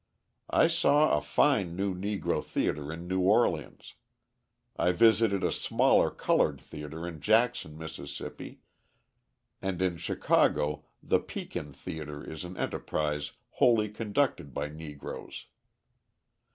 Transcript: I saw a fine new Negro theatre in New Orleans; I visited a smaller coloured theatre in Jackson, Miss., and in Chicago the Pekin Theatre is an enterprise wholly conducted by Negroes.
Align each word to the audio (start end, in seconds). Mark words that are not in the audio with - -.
I 0.49 0.65
saw 0.65 1.15
a 1.15 1.21
fine 1.21 1.75
new 1.75 1.93
Negro 1.93 2.43
theatre 2.43 2.91
in 2.91 3.07
New 3.07 3.19
Orleans; 3.19 3.93
I 4.75 4.93
visited 4.93 5.43
a 5.43 5.51
smaller 5.51 6.09
coloured 6.09 6.59
theatre 6.59 7.07
in 7.07 7.21
Jackson, 7.21 7.77
Miss., 7.77 7.99
and 9.61 9.79
in 9.79 9.97
Chicago 9.97 10.85
the 11.03 11.19
Pekin 11.19 11.71
Theatre 11.73 12.27
is 12.27 12.43
an 12.43 12.57
enterprise 12.57 13.33
wholly 13.51 13.89
conducted 13.89 14.55
by 14.55 14.69
Negroes. 14.69 15.45